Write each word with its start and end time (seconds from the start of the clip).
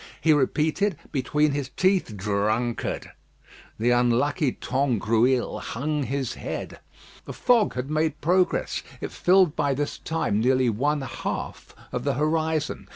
He 0.19 0.33
repeated, 0.33 0.97
between 1.11 1.51
his 1.51 1.69
teeth, 1.77 2.17
"Drunkard." 2.17 3.11
The 3.77 3.91
unlucky 3.91 4.51
Tangrouille 4.53 5.59
hung 5.61 6.01
his 6.05 6.33
head. 6.33 6.79
The 7.25 7.33
fog 7.33 7.75
had 7.75 7.91
made 7.91 8.19
progress. 8.19 8.81
It 8.99 9.11
filled 9.11 9.55
by 9.55 9.75
this 9.75 9.99
time 9.99 10.39
nearly 10.39 10.71
one 10.71 11.01
half 11.01 11.75
of 11.91 12.03
the 12.03 12.15
horizon. 12.15 12.89